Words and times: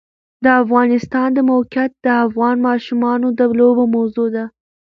د 0.43 0.45
افغانستان 0.61 1.27
د 1.33 1.39
موقعیت 1.51 1.91
د 2.05 2.07
افغان 2.25 2.55
ماشومانو 2.69 3.27
د 3.39 3.39
لوبو 3.59 3.83
موضوع 3.95 4.27
ده. 4.35 4.45